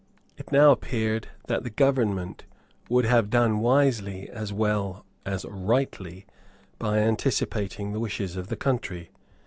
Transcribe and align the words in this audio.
It 0.35 0.51
now 0.51 0.71
appeared 0.71 1.27
that 1.45 1.61
the 1.63 1.69
government 1.69 2.45
would 2.89 3.05
have 3.05 3.29
done 3.29 3.59
wisely 3.59 4.27
as 4.31 4.51
well 4.51 5.05
as 5.27 5.45
rightly 5.45 6.25
by 6.79 6.97
anticipating 6.97 7.91
the 7.91 7.99
wishes 7.99 8.35
of 8.35 8.47
the 8.47 8.57
country. 8.57 9.11